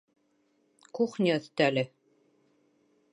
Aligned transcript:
Кухня 0.99 1.37
өҫтәле 1.41 1.85